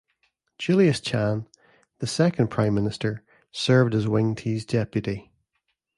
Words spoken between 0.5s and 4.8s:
Julius Chan, the second Prime Minister, served as Wingti's